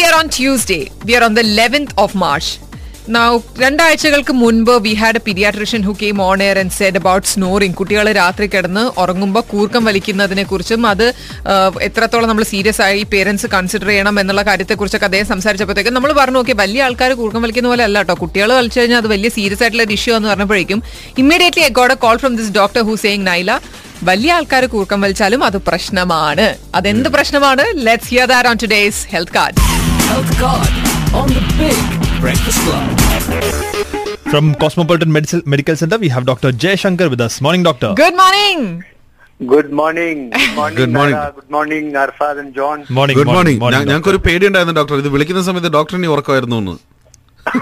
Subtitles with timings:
[0.00, 2.50] we are on Tuesday we are on the 11th of March
[3.14, 3.30] Now,
[3.62, 8.06] രണ്ടാഴ്ചകൾക്ക് മുൻപ് we had a pediatrician who came on air and said about snoring കുട്ടികൾ
[8.18, 11.04] രാത്രി കിടന്ന് ഉറങ്ങുമ്പോൾ കൂർക്കം വലിക്കുന്നതിനെ കുറിച്ചും അത്
[11.86, 16.86] എത്രത്തോളം നമ്മൾ സീരിയസ് ആയി പേരൻസ് കൺസിഡർ ചെയ്യണം എന്നുള്ള കാര്യത്തെക്കുറിച്ചൊക്കെ അദ്ദേഹം സംസാരിച്ചപ്പോഴത്തേക്കും നമ്മൾ പറഞ്ഞു ഓക്കെ വലിയ
[16.88, 20.14] ആൾക്കാർ കൂർക്കം വലിക്കുന്ന പോലെ അല്ല കേട്ടോ കുട്ടികൾ കളിച്ചു കഴിഞ്ഞാൽ അത് വലിയ സീരിയസ് ആയിട്ടുള്ള ഒരു ഇഷ്യൂ
[20.18, 20.82] എന്ന് പറഞ്ഞപ്പോഴേക്കും
[21.24, 23.58] immediately I got a call from this doctor who saying Naila
[24.10, 26.46] വലിയ ആൾക്കാർ കൂർക്കം വലിച്ചാലും അത് പ്രശ്നമാണ്.
[26.74, 27.66] അതെന്ത് പ്രശ്നമാണ്?
[27.88, 29.58] Let's hear that on today's health card
[30.10, 30.70] Health Card
[31.14, 31.80] on the Big
[32.22, 32.86] Breakfast Club.
[34.32, 36.50] From Cosmopolitan Medical, Medical Center, we have Dr.
[36.52, 37.34] Jay Shankar with us.
[37.40, 37.90] Morning, doctor.
[37.94, 38.60] Good morning.
[39.52, 40.18] Good morning.
[40.30, 41.16] Good morning.
[41.36, 42.78] Good morning, Arfad and John.
[42.98, 43.16] Morning.
[43.20, 46.74] Good morning morning, ഞങ്ങൾക്ക് ഒരു പേടിയുണ്ടായിരുന്നു doctor ഇത് വിളിക്കുന്ന സമയത്ത് ഡോക്ടറിനെ ഉറക്കമായിരുന്നു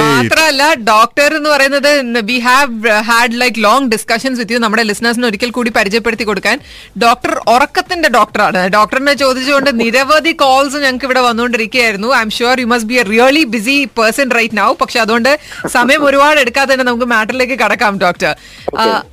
[0.00, 1.90] മാത്രമല്ല doctor എന്ന് പറയുന്നത്
[2.28, 6.56] we have had like long discussions with you നമ്മുടെ ലിസണേഴ്സിന് ഒരിക്കൽ കൂടി പരിചയപ്പെടുത്തി കൊടുക്കാൻ
[7.02, 12.10] ഡോക്ടർ ഉറക്കത്തിന്റെ ഡോക്ടറാണ് ഡോക്ടറിനെ ചോദിച്ചുകൊണ്ട് നിരവധി കോൾസ് ഞങ്ങൾക്ക് ഇവിടെ വന്നുകൊണ്ടിരിക്കുകയായിരുന്നു.
[12.20, 15.32] I'm sure you must be a really busy person right now പക്ഷെ അതുകൊണ്ട്
[15.68, 18.32] സമയം ഒരുപാട് എടുക്കാതെ തന്നെ നമുക്ക് മാറ്ററിലേക്ക് കടക്കാം ഡോക്ടർ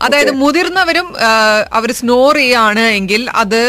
[0.02, 1.10] അതായത് മുതിർന്നവരും
[1.74, 3.62] അവർ സ്നോർ ചെയ്യാണ് എങ്കിൽ അത്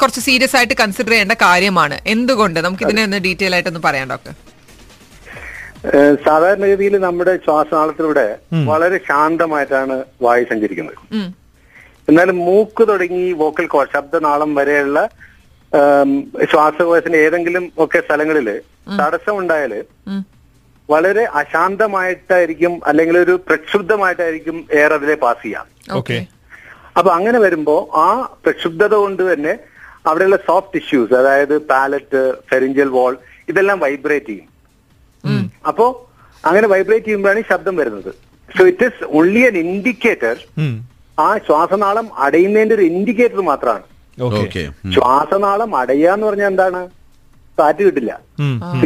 [0.00, 1.96] കുറച്ച് സീരിയസ് ആയിട്ട് കൺസിഡർ ചെയ്യേണ്ട കാര്യമാണ്.
[2.14, 2.58] എന്തുകൊണ്ട്?
[2.66, 4.34] നമുക്ക് ഇതിനെ ഒന്ന് ഡീറ്റെയിൽ ആയിട്ടൊന്ന് പറയാം ഡോക്ടർ
[6.26, 8.26] സാധാരണഗതിയിൽ നമ്മുടെ ശ്വാസനാളത്തിലൂടെ
[8.68, 10.98] വളരെ ശാന്തമായിട്ടാണ് വായു സഞ്ചരിക്കുന്നത്.
[12.08, 14.98] എന്നാലും എന്നാൽ മൂക്ക് തുടങ്ങി വോക്കൽ കോ ശബ്ദനാളം വരെയുള്ള
[16.52, 18.48] ശ്വാസകോശത്തിന്റെ ഏതെങ്കിലും ഒക്കെ സ്ഥലങ്ങളിൽ
[19.00, 19.72] തടസ്സം ഉണ്ടായാൽ
[20.88, 25.66] വളരെ അശാന്തമായിട്ടായിരിക്കും അല്ലെങ്കിൽ ഒരു പ്രക്ഷുബ്ധമായിട്ടായിരിക്കും എയർ അതിലെ പാസ് ചെയ്യാം.
[26.98, 28.08] അപ്പൊ അങ്ങനെ വരുമ്പോ ആ
[28.44, 29.54] പ്രക്ഷുബ്ധത കൊണ്ട് തന്നെ
[30.08, 33.14] അവിടെയുള്ള സോഫ്റ്റ് ടിഷ്യൂസ് അതായത് പാലറ്റ് ഫെറിഞ്ചൽ വാൾ
[33.52, 34.50] ഇതെല്ലാം വൈബ്രേറ്റ് ചെയ്യും.
[35.70, 35.86] അപ്പോ
[36.44, 38.10] അങ്ങനെ വൈബ്രേറ്റ് ചെയ്യുമ്പോഴാണ് ഈ ശബ്ദം വരുന്നത്.
[38.56, 40.36] So it is only an indicator.
[41.24, 43.84] ആ ശ്വാസനാളം അടയുന്നതിന്റെ ഒരു ഇൻഡിക്കേറ്റർ മാത്രമാണ്.
[44.18, 44.66] Okay.
[44.96, 46.80] ശ്വാസനാളം അടയുക എന്ന് പറഞ്ഞാൽ എന്താണ്?
[47.58, 48.12] കാറ്റ് കിട്ടില്ല.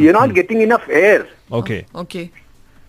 [0.07, 1.21] You not getting enough air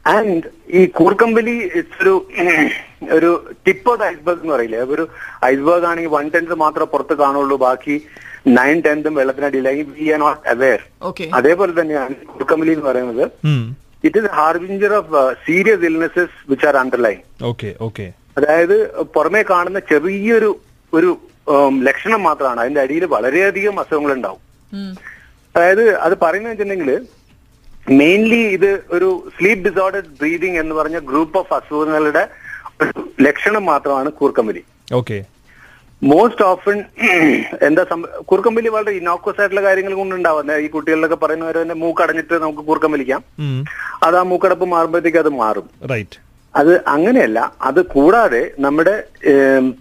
[0.05, 2.14] and ഈ കൂർക്കമ്പലി ഇറ്റ്സ് ഒരു
[3.17, 3.30] ഒരു
[3.65, 4.80] ടിപ്പ് ഓഫ് ഐസ്ബർഗ് എന്ന് പറയില്ലേ?
[4.93, 5.03] ഒരു
[5.52, 7.58] ഐസ്ബർഗ് ആണെങ്കിൽ വൺ ടെൻത്ത് മാത്രമേ പുറത്ത് കാണുള്ളൂ.
[7.67, 7.95] ബാക്കി
[8.45, 13.23] നയൻ ടെൻത്തും വെള്ളത്തിനടിയിലായി we are not aware okay അതേപോലെ തന്നെയാണ് കൂർക്കമ്പലി എന്ന് പറയുന്നത്.
[14.08, 17.20] It is harbinger of serious illnesses which are underline
[17.52, 18.05] okay okay
[18.38, 18.76] അതായത്
[19.16, 20.52] പുറമേ കാണുന്ന ചെറിയൊരു
[20.94, 21.10] ഒരു
[21.88, 22.60] ലക്ഷണം മാത്രമാണ്.
[22.64, 24.42] അതിന്റെ അടിയിൽ വളരെയധികം അസുഖങ്ങൾ ഉണ്ടാവും
[25.56, 26.92] അതായത് അത് പറയുന്നത് വെച്ചിട്ടുണ്ടെങ്കിൽ
[28.00, 32.23] മെയിൻലി ഇത് ഒരു സ്ലീപ്പ് ഡിസോർഡർ ബ്രീതിങ് എന്ന് പറഞ്ഞ ഗ്രൂപ്പ് ഓഫ് അസുഖങ്ങളുടെ
[32.82, 32.92] ഒരു
[33.27, 34.61] ലക്ഷണം മാത്രമാണ് കൂർക്കമ്പലി.
[35.00, 35.17] Okay.
[36.02, 36.77] മോസ്റ്റ് ഓഫൺ
[37.67, 37.83] എന്താ
[38.26, 43.65] കൂർക്കമ്പലി വളരെ ഇനോക്വസ് ആയിട്ടുള്ള കാര്യങ്ങൾ കൊണ്ടുണ്ടാവുന്ന ഈ കുട്ടികളിലൊക്കെ പറയുന്നവർ തന്നെ മൂക്കടഞ്ഞിട്ട് നമുക്ക് കൂർക്കമ്പലിക്കാം വലിക്കാം.
[44.04, 45.65] അത് ആ മൂക്കടപ്പ് മാറുമ്പോഴത്തേക്ക് അത് മാറും.
[45.92, 46.14] Right.
[46.54, 47.39] അത് അങ്ങനെയല്ല.
[47.61, 48.95] അത് കൂടാതെ നമ്മുടെ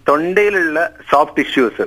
[0.07, 0.79] തൊണ്ടയിലുള്ള
[1.11, 1.85] സോഫ്റ്റ് ടിഷ്യൂസ്.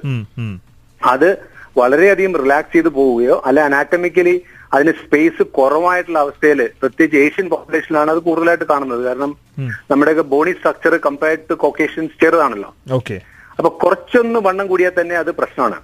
[1.03, 1.29] അത്
[1.77, 4.35] വളരെയധികം റിലാക്സ് ചെയ്ത് പോവുകയോ അല്ല അനാറ്റമിക്കലി
[4.73, 9.03] അതിന് സ്പേസ് കുറവായിട്ടുള്ള അവസ്ഥയിൽ പ്രത്യേകിച്ച് ഏഷ്യൻ പോപ്പുലേഷനിലാണ് അത് കൂടുതലായിട്ട് കാണുന്നത്.
[9.05, 9.33] കാരണം
[9.91, 12.73] നമ്മുടെയൊക്കെ body structure compared to Caucasians ചെറുതാണല്ലോ.
[13.01, 13.21] Okay.
[13.59, 15.79] അപ്പൊ കുറച്ചൊന്ന് വണ്ണം കൂടിയാൽ തന്നെ അത് പ്രശ്നമാണ്.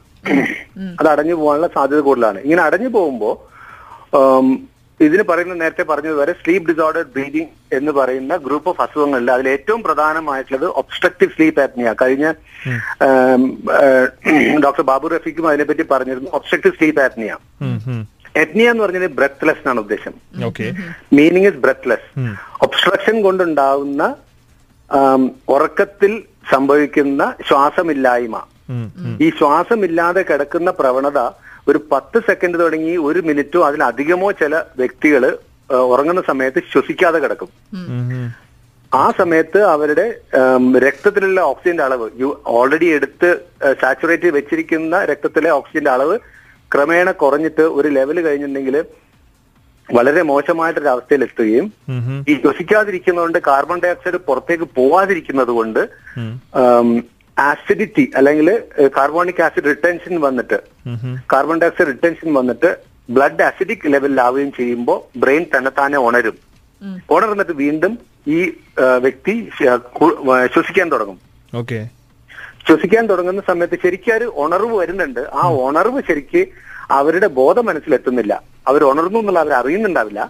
[0.98, 2.38] അത് അടഞ്ഞു പോകാനുള്ള സാധ്യത കൂടുതലാണ്.
[2.46, 3.30] ഇങ്ങനെ അടഞ്ഞു പോകുമ്പോ
[4.18, 4.48] ഉം,
[5.00, 10.66] ഇതിന് പറയുന്ന നേരത്തെ പറഞ്ഞതുവരെ സ്ലീപ്പ് ഡിസോർഡർ ബ്രീതിങ് എന്ന് പറയുന്ന ഗ്രൂപ്പ് ഓഫ് അസുഖങ്ങളിൽ അതിൽ ഏറ്റവും പ്രധാനമായിട്ടുള്ളത്
[10.80, 12.26] ഒബ്സ്ട്രക്റ്റീവ് സ്ലീപ്പ് ആപ്നിയ കഴിഞ്ഞ
[14.64, 17.36] ഡോക്ടർ ബാബു റഫീഖും അതിനെപ്പറ്റി പറഞ്ഞിരുന്നു ഒബ്സ്ട്രക്റ്റീവ് സ്ലീപ്പ് ആപ്നിയ
[18.34, 18.70] എത്നിയ.
[18.70, 20.14] എന്ന് പറഞ്ഞാൽ ബ്രെത്ത്ലെസ് എന്നാണ് ഉദ്ദേശം.
[20.48, 20.70] Okay.
[21.12, 22.08] Meaning is breathless
[22.66, 24.02] obstruction കൊണ്ടുണ്ടാവുന്ന
[25.48, 26.12] ഉറക്കത്തിൽ
[26.50, 28.36] സംഭവിക്കുന്ന ശ്വാസമില്ലായ്മ.
[29.20, 31.18] ഈ ശ്വാസമില്ലാതെ കിടക്കുന്ന പ്രവണത
[31.68, 35.24] ഒരു പത്ത് സെക്കൻഡ് തുടങ്ങി ഒരു മിനിറ്റോ അതിലധികമോ ചില വ്യക്തികൾ
[35.94, 37.48] ഉറങ്ങുന്ന സമയത്ത് ശ്വസിക്കാതെ കിടക്കും.
[38.94, 40.04] ആ സമയത്ത് അവരുടെ
[40.86, 43.30] രക്തത്തിലുള്ള ഓക്സിജന്റെ അളവ് യു ഓൾറെഡി എടുത്ത്
[43.80, 46.16] സാച്ചുറേറ്റ് വെച്ചിരിക്കുന്ന രക്തത്തിലെ ഓക്സിജന്റെ അളവ്
[46.74, 48.76] ക്രമേണ കുറഞ്ഞിട്ട് ഒരു ലെവൽ കഴിഞ്ഞിട്ടുണ്ടെങ്കിൽ
[49.94, 50.88] വളരെ മോശമായിട്ടൊരു.
[51.90, 52.24] Hmm.
[52.28, 55.88] ഈ ശ്വസിക്കാതിരിക്കുന്നതുകൊണ്ട് കാർബൺ ഡൈ ഓക്സൈഡ് പുറത്തേക്ക് പോവാതിരിക്കുന്നത് കൊണ്ട്.
[57.38, 58.62] ആസിഡിറ്റി അല്ലെങ്കിൽ
[58.96, 60.62] കാർബോണിക് ആസിഡ് റിട്ടൻഷൻ വന്നിട്ട്.
[61.32, 62.78] കാർബൺ ഡൈ ഓക്സൈഡ് റിട്ടൻഷൻ വന്നിട്ട്
[63.10, 66.36] ബ്ലഡ് അസിഡിക് ലെവലിലാവുകയും ചെയ്യുമ്പോൾ ബ്രെയിൻ തന്നെത്താനെ ഉണരും
[67.10, 67.98] ഉണർന്നിട്ട് വീണ്ടും
[68.28, 68.52] ഈ
[68.98, 71.18] വ്യക്തി ശ്വ- ശ്വസിക്കാൻ തുടങ്ങും
[71.54, 71.88] ഓക്കെ
[72.68, 76.48] ശ്വസിക്കാൻ തുടങ്ങുന്ന സമയത്ത് ശരിക്കും ഒരു ഉണർവ് വരുന്നുണ്ട് ആ ഉണർവ് ശരിക്ക്
[76.90, 80.20] അവരുടെ ബോധം മനസ്സിലെത്തുന്നില്ല അവർ ഉണർന്നു എന്നുള്ള അവർ അറിയുന്നുണ്ടാവില്ല.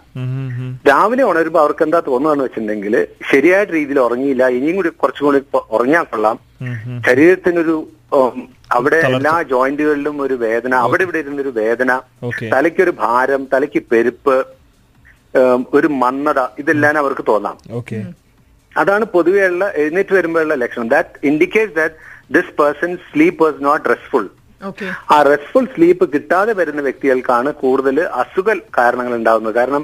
[0.90, 2.94] രാവിലെ ഉണരുമ്പോൾ അവർക്ക് എന്താ തോന്നുകയെന്ന് വെച്ചിട്ടുണ്ടെങ്കിൽ
[3.30, 5.40] ശരിയായ രീതിയിൽ ഉറങ്ങിയില്ല ഇനിയും കൂടി കുറച്ചും കൂടി
[5.76, 6.36] ഉറങ്ങാൻ കൊള്ളാം.
[7.08, 7.76] ശരീരത്തിനൊരു
[8.76, 11.90] അവിടെ എല്ലാ ജോയിന്റുകളിലും ഒരു വേദന അവിടെ ഇവിടെ ഇരുന്നൊരു വേദന
[12.28, 12.48] Okay.
[12.54, 14.36] തലയ്ക്കൊരു ഭാരം തലയ്ക്ക് പെരുപ്പ്
[15.76, 17.56] ഒരു മന്നട ഇതെല്ലാം അവർക്ക് തോന്നാം.
[18.80, 20.88] അതാണ് പൊതുവെയുള്ള എഴുന്നേറ്റ് വരുമ്പോഴുള്ള ലക്ഷണം.
[20.94, 21.94] That indicate that
[22.36, 24.26] this person sleep was not restful
[25.14, 29.54] ആ റെസ്റ്റ്ഫുൾ സ്ലീപ്പ് കിട്ടാതെ വരുന്ന വ്യക്തികൾക്കാണ് കൂടുതൽ അസുഖ കാരണങ്ങൾ ഉണ്ടാവുന്നത്.
[29.58, 29.82] കാരണം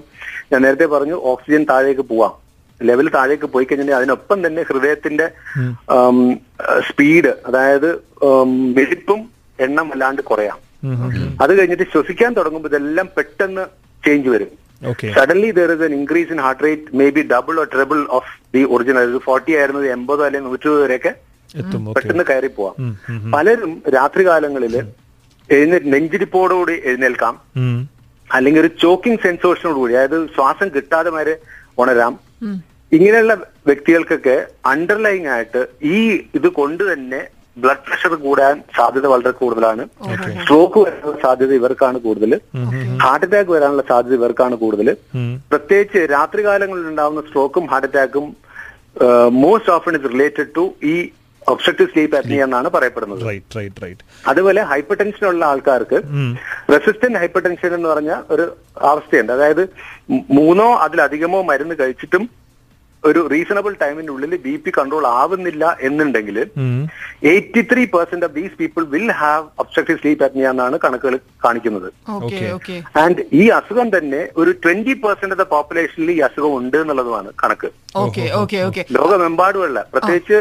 [0.52, 2.32] ഞാൻ നേരത്തെ പറഞ്ഞു ഓക്സിജൻ താഴേക്ക് പോവാം.
[2.80, 5.26] ലെവൽ താഴേക്ക് പോയി കഴിഞ്ഞാൽ അതിനൊപ്പം തന്നെ ഹൃദയത്തിന്റെ
[6.88, 7.88] സ്പീഡ് അതായത്
[8.78, 9.20] വെടിപ്പും
[9.66, 10.58] എണ്ണം അല്ലാണ്ട് കുറയാം.
[11.42, 13.64] അത് കഴിഞ്ഞിട്ട് ശ്വസിക്കാൻ തുടങ്ങുമ്പോൾ ഇതെല്ലാം പെട്ടെന്ന്
[14.02, 14.50] ചേഞ്ച് വരും.
[15.16, 18.62] Suddenly there is an increase in heart rate may be double or triple of the
[18.74, 21.12] original forty ആയിരുന്നത് എൺപതോ അല്ലെങ്കിൽ നൂറ്റി വരെയൊക്കെ
[21.96, 22.76] പെട്ടെന്ന് കയറി പോവാം.
[23.34, 24.74] പലരും രാത്രികാലങ്ങളിൽ
[25.48, 27.34] എഴുന്നേറ്റ് നെഞ്ചിരിപ്പോടുകൂടി എഴുന്നേൽക്കാം.
[28.30, 31.34] അല്ലെങ്കിൽ ഒരു ചോക്കിംഗ് സെൻസേഷനോടുകൂടി അതായത് ശ്വാസം കിട്ടാതെ വരെ
[31.82, 32.14] ഉണരാം.
[32.96, 33.34] ഇങ്ങനെയുള്ള
[33.68, 34.36] വ്യക്തികൾക്കൊക്കെ
[34.72, 35.62] അണ്ടർലൈങ് ആയിട്ട്
[35.94, 35.98] ഈ
[36.38, 37.20] ഇത് കൊണ്ട് തന്നെ
[37.62, 39.82] ബ്ലഡ് പ്രഷർ കൂടാൻ സാധ്യത വളരെ കൂടുതലാണ്.
[40.42, 42.32] സ്ട്രോക്ക് വരാനുള്ള സാധ്യത ഇവർക്കാണ് കൂടുതൽ.
[43.04, 44.88] ഹാർട്ട് അറ്റാക്ക് വരാനുള്ള സാധ്യത ഇവർക്കാണ് കൂടുതൽ.
[45.50, 48.26] പ്രത്യേകിച്ച് രാത്രികാലങ്ങളിൽ ഉണ്ടാകുന്ന സ്ട്രോക്കും heart അറ്റാക്കും
[49.42, 50.64] most often is related to
[50.94, 50.96] ഈ
[51.48, 53.24] ഒബ്സ്ട്രക്റ്റീവ് സ്ലീപ്പ് അപ്നിയ എന്നാണ് പറയപ്പെടുന്നത്.
[54.26, 55.98] അതുപോലെ ഹൈപ്പർ ടെൻഷൻ ഉള്ള ആൾക്കാർക്ക്
[56.72, 58.46] റെസിസ്റ്റന്റ് ഹൈപ്പർ ടെൻഷൻ എന്ന് പറഞ്ഞ ഒരു
[58.92, 59.32] അവസ്ഥയുണ്ട്.
[59.32, 59.64] അതായത്
[60.30, 62.24] മൂന്നോ അതിലധികമോ മരുന്ന് കഴിച്ചിട്ടും
[63.08, 66.36] ഒരു റീസണബിൾ ടൈമിന്റെ ഉള്ളിൽ ബി പി കൺട്രോൾ ആവുന്നില്ല എന്നുണ്ടെങ്കിൽ
[67.32, 71.14] eighty three percent of these people will have obstructive sleep apnea എന്നാണ് കണക്കുകൾ
[71.44, 71.88] കാണിക്കുന്നത്.
[73.02, 77.70] ആൻഡ് ഈ അസുഖം തന്നെ ഒരു ട്വന്റി പെർസെന്റ് ഓഫ് ദ പോപ്പുലേഷനിൽ ഈ അസുഖം ഉണ്ട് എന്നുള്ളതുമാണ് കണക്ക്.
[78.04, 80.38] ഓക്കെ ഓക്കെ ഓക്കെ ലോകമെമ്പാടുമുള്ള പ്രത്യേകിച്ച്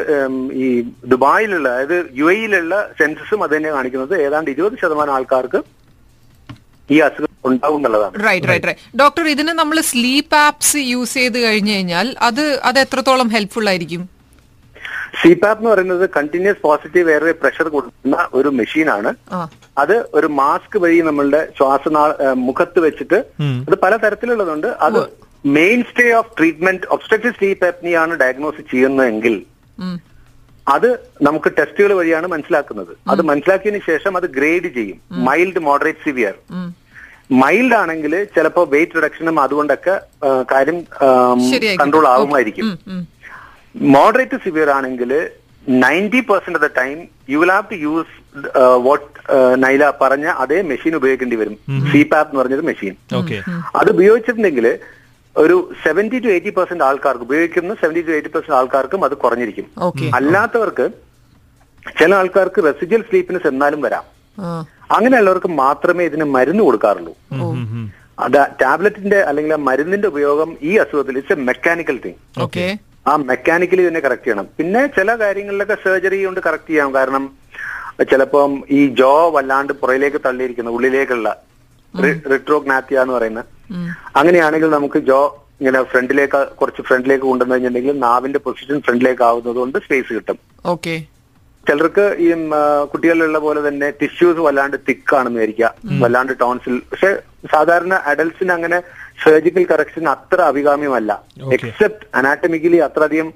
[0.64, 0.68] ഈ
[1.14, 4.16] ദുബായിലുള്ള അതായത് യു എയിലുള്ള സെൻസസും അത് തന്നെ കാണിക്കുന്നത്.
[4.28, 5.62] ഏതാണ്ട് ഇരുപത് ശതമാനം ആൾക്കാർക്ക്
[6.90, 8.16] ഈ അസുഖം ഉണ്ടാവും എന്നുള്ളതാണ്.
[8.28, 13.30] റൈറ്റ് റൈറ്റ് റൈറ്റ് ഡോക്ടർ ഇതിന് നമ്മൾ സ്ലീപ്പ് ആപ്സ് യൂസ് ചെയ്ത് കഴിഞ്ഞു കഴിഞ്ഞാൽ അത് അത് എത്രത്തോളം
[13.36, 14.04] ഹെൽപ്ഫുൾ ആയിരിക്കും?
[15.22, 19.48] സിപാപ്പ് എന്ന് പറയുന്നത് കണ്ടിന്യൂസ് പോസിറ്റീവ് എയർവേ പ്രഷർ കൊടുക്കുന്ന ഒരു മെഷീനാണ് ആണ്.
[19.82, 22.10] അത് ഒരു മാസ്ക് വഴി നമ്മളുടെ ശ്വാസനാൾ
[22.48, 23.20] മുഖത്ത് വെച്ചിട്ട്
[23.68, 24.68] അത് പല തരത്തിലുള്ളതുണ്ട്.
[24.88, 25.00] അത്
[25.90, 29.36] mainstay of treatment obstructive sleep ആപ്നിയാണ് diagnose ചെയ്യുന്നതെങ്കിൽ
[30.68, 30.90] അത്
[31.28, 32.92] നമുക്ക് ടെസ്റ്റുകൾ വഴിയാണ് മനസ്സിലാക്കുന്നത്.
[33.14, 35.00] അത് മനസ്സിലാക്കിയതിനു ശേഷം അത് ഗ്രേഡ് ചെയ്യും.
[35.28, 36.36] Mild moderate severe.
[37.30, 39.96] മൈൽഡ് ആണെങ്കിൽ ചിലപ്പോൾ വെയിറ്റ് റിഡക്ഷനും അതുകൊണ്ടൊക്കെ
[40.52, 40.78] കാര്യം
[41.82, 42.08] കൺട്രോൾ.
[42.16, 42.68] ആവുമായിരിക്കും.
[43.96, 45.12] മോഡറേറ്റ് സിവിയർ ആണെങ്കിൽ
[45.84, 46.98] ninety percent of the time
[47.34, 48.14] you will have to use
[48.88, 49.06] what
[49.64, 51.56] Naila പറഞ്ഞ അതേ മെഷീൻ ഉപയോഗിക്കേണ്ടി വരും.
[51.94, 53.38] സിപാപ്പ് എന്ന് പറഞ്ഞൊരു മെഷീൻ ഓക്കെ
[53.82, 54.68] അത് ഉപയോഗിച്ചിട്ടുണ്ടെങ്കിൽ
[55.36, 59.68] ഒരു സെവന്റി ടു എയ്റ്റി പെർസെന്റ് ആൾക്കാർക്ക് ഉപയോഗിക്കുന്ന സെവന്റി ടു എയ്റ്റി പെർസെന്റ് ആൾക്കാർക്കും അത് കുറഞ്ഞിരിക്കും.
[60.20, 60.88] അല്ലാത്തവർക്ക്
[62.00, 64.06] ചില ആൾക്കാർക്ക് റെസിജ്വൽ സ്ലീപ്പിനെസ് എന്നാലും വരാം.
[64.98, 67.14] അങ്ങനെയുള്ളവർക്ക് മാത്രമേ ഇതിന് മരുന്ന് കൊടുക്കാറുള്ളൂ.
[68.26, 72.66] അത് ടാബ്ലറ്റിന്റെ അല്ലെങ്കിൽ ആ മരുന്നിന്റെ ഉപയോഗം ഈ അസുഖത്തിൽ it's a mechanical thing okay.
[73.12, 74.50] ആ മെക്കാനിക്കലി തന്നെ കറക്റ്റ് ചെയ്യണം.
[74.58, 76.92] പിന്നെ ചില കാര്യങ്ങളിലൊക്കെ സർജറി കൊണ്ട് കറക്റ്റ് ചെയ്യാം.
[76.98, 77.24] കാരണം
[78.12, 81.30] ചിലപ്പം ഈ ജോ വല്ലാണ്ട് പുറയിലേക്ക് തള്ളിയിരിക്കുന്ന ഉള്ളിലേക്കുള്ള
[82.34, 83.42] റിട്രോഗ്നാത്തിയ എന്ന് പറയുന്ന.
[84.20, 85.20] അങ്ങനെയാണെങ്കിൽ നമുക്ക് ജോ
[85.60, 90.40] ഇങ്ങനെ ഫ്രണ്ടിലേക്ക് കുറച്ച് ഫ്രണ്ടിലേക്ക് കൊണ്ടുവന്നു കഴിഞ്ഞിട്ടുണ്ടെങ്കിൽ നാവിന്റെ പൊസിഷൻ ഫ്രണ്ടിലേക്ക് ആവുന്നത് കൊണ്ട് സ്പേസ് കിട്ടും.
[90.74, 90.96] ഓക്കെ.
[91.68, 92.30] ചിലർക്ക് ഈ
[92.92, 95.70] കുട്ടികളിലുള്ള പോലെ തന്നെ ടിഷ്യൂസ് വല്ലാണ്ട് തിക്കാണെന്ന് വിചാരിക്കുക.
[96.04, 97.12] വല്ലാണ്ട് ടോൺസിൽ പക്ഷെ
[97.54, 98.78] സാധാരണ അഡൽട്സിന് അങ്ങനെ
[99.24, 101.12] സർജിക്കൽ കറക്ഷൻ അത്ര അഭികാമ്യമല്ല.
[101.58, 103.30] എക്സെപ്റ്റ് അനാറ്റമിക്കലി അത്രയധികം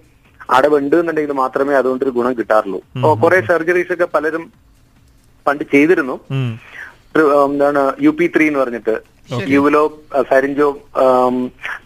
[0.57, 2.79] അടവുണ്ട് എന്നുണ്ടെങ്കിൽ മാത്രമേ അതുകൊണ്ടൊരു ഗുണം കിട്ടാറുള്ളൂ.
[2.95, 4.43] അപ്പൊ കുറെ സർജറീസ് ഒക്കെ പലരും
[5.47, 6.15] പണ്ട് ചെയ്തിരുന്നു.
[7.47, 8.95] എന്താണ് യു പി ത്രീ എന്ന് പറഞ്ഞിട്ട്.
[9.53, 9.81] യുവലോ
[10.29, 10.67] ഫരിഞ്ചോ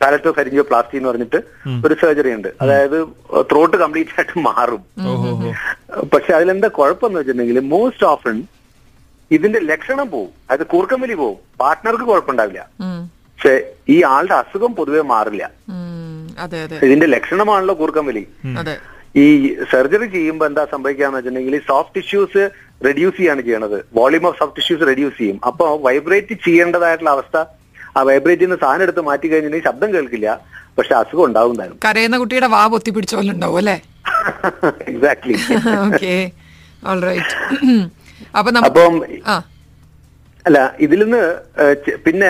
[0.02, 1.40] പാലറ്റോ ഫരിഞ്ചോ പ്ലാസ്റ്റി എന്ന് പറഞ്ഞിട്ട്
[1.86, 2.50] ഒരു സർജറി ഉണ്ട്.
[2.62, 2.98] അതായത്
[3.52, 4.82] ത്രോട്ട് കംപ്ലീറ്റ് ആയിട്ട് മാറും.
[6.14, 8.44] പക്ഷെ അതിലെന്താ കുഴപ്പമെന്ന് വെച്ചിട്ടുണ്ടെങ്കിൽ മോസ്റ്റ് ഓഫൺ
[9.32, 10.32] ഇതിന്റെ ലക്ഷണം പോവും.
[10.50, 11.38] അതായത് കൂർക്കമ്പലി പോവും.
[11.60, 12.62] പാർട്ട്ണർക്ക് കുഴപ്പമുണ്ടാവില്ല.
[13.34, 13.54] പക്ഷെ
[13.90, 15.44] ഈ ആളുടെ അസുഖം പൊതുവെ മാറില്ല.
[16.88, 18.24] ഇതിന്റെ ലക്ഷണമാണല്ലോ കൂർക്കമ്പലി
[19.24, 19.26] ഈ
[19.72, 22.44] സർജറി ചെയ്യുമ്പോൾ എന്താ സംഭവിക്കാന്ന് വെച്ചിട്ടുണ്ടെങ്കിൽ സോഫ്റ്റ് ടിഷ്യൂസ്
[22.88, 23.78] റെഡ്യൂസ് ചെയ്യാണ് ചെയ്യണത്.
[23.98, 25.38] Volume of soft tissues reduce ചെയ്യും.
[25.50, 27.38] അപ്പൊ വൈബ്രേറ്റ് ചെയ്യേണ്ടതായിട്ടുള്ള അവസ്ഥ
[27.98, 30.28] ആ വൈബ്രേറ്റ് ചെയ്യുന്ന സാധനം എടുത്ത് മാറ്റി കഴിഞ്ഞിട്ടുണ്ടെങ്കിൽ ശബ്ദം കേൾക്കില്ല.
[30.78, 33.78] പക്ഷെ അസുഖം ഉണ്ടാവും കരയുന്ന കുട്ടിയുടെ വാ പൊത്തി പിടിച്ച പോലെ ഉണ്ടാവും അല്ലേ?
[34.92, 35.36] എക്സാക്ട്ലി
[35.86, 36.14] ഓക്കെ
[36.92, 37.36] ഓൾറൈറ്റ്
[38.38, 38.84] അപ്പൊ
[40.46, 41.24] അല്ല ഇതിൽ നിന്ന്
[42.06, 42.30] പിന്നെ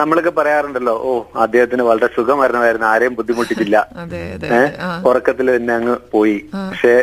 [0.00, 1.10] നമ്മളൊക്കെ പറയാറുണ്ടല്ലോ ഓ
[1.44, 3.76] അദ്ദേഹത്തിന് വളരെ സുഖമരണമായിരുന്നു ആരെയും ബുദ്ധിമുട്ടിച്ചില്ല.
[5.08, 6.38] ഉറക്കത്തിൽ തന്നെ അങ്ങ് പോയി.
[6.70, 6.94] പക്ഷെ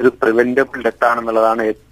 [0.00, 1.91] ഇത് പ്രിവെന്റബിൾ ഡെത്ത് ആണെന്നുള്ളതാണ് ഏറ്റവും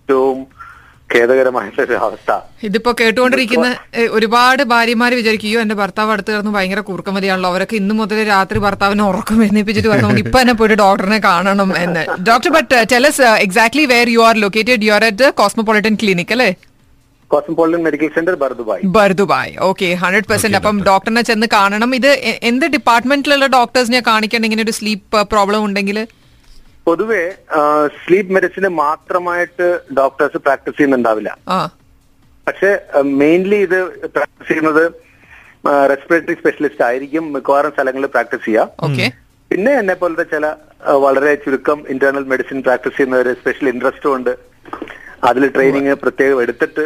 [1.10, 2.30] ഖേദകരമായിട്ടുള്ള ഒരു അവസ്ഥ.
[2.66, 3.68] ഇതിപ്പോ കേട്ടുകൊണ്ടിരിക്കുന്ന
[4.16, 9.38] ഒരുപാട് ഭാര്യമാര് വിചാരിക്കുകയോ എന്റെ ഭർത്താവ് അടുത്ത് കിടന്ന് ഭയങ്കര കൂർക്കമതിയാണല്ലോ അവരൊക്കെ ഇന്ന് മുതൽ രാത്രി ഭർത്താവിനെ ഉറക്കം
[9.46, 12.02] എഴുന്നേപ്പിച്ചിട്ട് പറഞ്ഞു നമുക്ക് ഇപ്പൊ തന്നെ പോയിട്ട് ഡോക്ടറിനെ കാണണം എന്ന്.
[12.28, 16.50] Doctor but tells exactly where you are located you are at Cosmopolitan Clinic അല്ലേ?
[17.30, 21.90] Cosmopolitan Medical Center Bur Dubai Bur Dubai okay hundred percent അപ്പം ഡോക്ടറിനെ ചെന്ന് കാണണം.
[21.98, 22.10] ഇത്
[22.50, 25.98] എന്ത് ഡിപ്പാർട്ട്മെന്റിലുള്ള ഡോക്ടേഴ്സിനെ കാണിക്കണം ഇങ്ങനെ ഒരു സ്ലീപ്പ് പ്രോബ്ലം ഉണ്ടെങ്കിൽ
[26.90, 27.24] പൊതുവെ
[27.98, 29.66] സ്ലീപ്പ് മെഡിസിന് മാത്രമായിട്ട്
[29.98, 31.30] ഡോക്ടേഴ്സ് പ്രാക്ടീസ് ചെയ്യുന്നുണ്ടാവില്ല.
[32.46, 32.70] പക്ഷെ
[33.22, 33.78] മെയിൻലി ഇത്
[34.14, 34.84] പ്രാക്ടീസ് ചെയ്യുന്നത്
[35.90, 38.64] റെസ്പിറേറ്ററി സ്പെഷ്യലിസ്റ്റ് ആയിരിക്കും മിക്കവാറും സ്ഥലങ്ങളിൽ പ്രാക്ടീസ് ചെയ്യുക.
[38.86, 39.06] ഓക്കെ.
[39.50, 40.46] പിന്നെ എന്നെ പോലത്തെ ചില
[41.04, 44.32] വളരെ ചുരുക്കം ഇന്റേണൽ മെഡിസിൻ പ്രാക്ടീസ് ചെയ്യുന്നവര് സ്പെഷ്യൽ ഇൻട്രസ്റ്റും ഉണ്ട്.
[45.22, 46.84] അതിൽ ട്രെയിനിങ് പ്രത്യേകം എടുത്തിട്ട്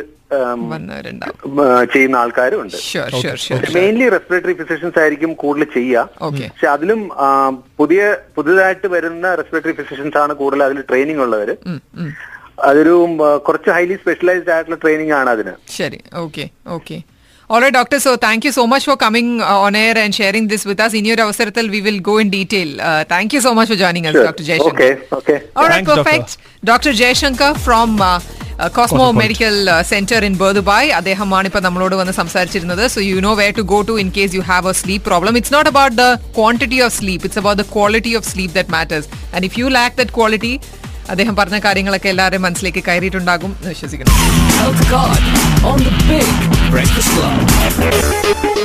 [1.92, 2.76] ചെയ്യുന്ന ആൾക്കാരും ഉണ്ട്
[3.76, 7.00] മെയിൻലി റെസ്പിറേറ്ററി ഫിസിഷ്യൻസ് ആയിരിക്കും കൂടുതൽ ചെയ്യുക ഓക്കെ പക്ഷെ അതിലും
[7.78, 8.02] പുതിയ
[8.36, 11.56] പുതുതായിട്ട് വരുന്ന റെസ്പിറേറ്ററി ഫിസിഷ്യൻസ് ആണ് കൂടുതൽ അതിൽ ട്രെയിനിങ് ഉള്ളവര്.
[12.64, 12.94] അതൊരു
[13.46, 15.54] കുറച്ച് ഹൈലി സ്പെഷ്യലൈസ്ഡ് ആയിട്ടുള്ള ട്രെയിനിങ് ആണ് അതിന്.
[15.78, 16.00] ശരി.
[16.14, 16.98] Okay okay
[17.50, 20.84] alright doctor so thank you so much for coming on air and sharing this with
[20.84, 22.70] us ഒരു അവസരത്തിൽ we will go in detail
[23.10, 24.92] thank you so much for joining us doctor Jayashankar okay.
[25.18, 26.04] Okay Alright, Thanks, doctor.
[26.04, 26.30] perfect.
[26.62, 26.92] Dr.
[27.00, 30.82] Jayashankar from uh, uh, Cosmo Medical uh, Center in Berdubai.
[30.98, 34.44] അദ്ദേഹമാണ് ഇപ്പൊ നമ്മളോട് വന്ന് സംസാരിച്ചിരുന്നത് so you know where to go to in case you
[34.50, 36.06] have a sleep problem it's not about the
[36.38, 39.96] quantity of sleep it's about the quality of sleep that matters and if you lack
[40.00, 40.54] that quality
[41.10, 44.12] അദ്ദേഹം പറഞ്ഞ കാര്യങ്ങളൊക്കെ എല്ലാവരുടെയും മനസ്സിലേക്ക് കയറിയിട്ടുണ്ടാകും വിശ്വസിക്കുന്നു
[46.70, 48.64] Breakfast Club.